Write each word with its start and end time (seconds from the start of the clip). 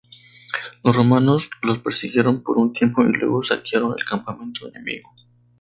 Los 0.83 0.95
romanos 0.95 1.51
los 1.61 1.77
persiguieron 1.77 2.41
por 2.41 2.57
un 2.57 2.73
tiempo, 2.73 3.03
y 3.03 3.11
luego 3.13 3.43
saquearon 3.43 3.93
el 3.95 4.03
campamento 4.03 4.67
enemigo. 4.69 5.13